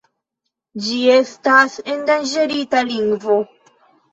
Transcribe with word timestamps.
Ĝi 0.85 0.95
estas 1.17 1.75
endanĝerita 1.97 2.85
lingvo. 2.91 3.37